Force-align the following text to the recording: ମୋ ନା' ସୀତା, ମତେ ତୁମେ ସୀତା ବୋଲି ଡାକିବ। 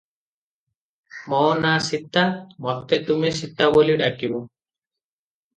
ମୋ 1.33 1.41
ନା' 1.65 1.73
ସୀତା, 1.89 2.25
ମତେ 2.69 2.99
ତୁମେ 3.11 3.33
ସୀତା 3.41 3.69
ବୋଲି 3.77 3.99
ଡାକିବ। 4.03 4.45